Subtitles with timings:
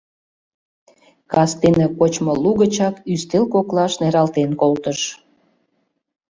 [1.31, 4.99] Кастене кочмо лугычак ӱстел коклаш нералтен колтыш.